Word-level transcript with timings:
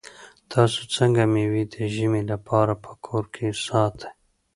تاسو 0.51 0.81
څنګه 0.95 1.21
مېوې 1.33 1.63
د 1.73 1.75
ژمي 1.93 2.21
لپاره 2.31 2.73
په 2.83 2.91
کور 3.05 3.23
کې 3.35 3.47
ساتئ؟ 3.65 4.07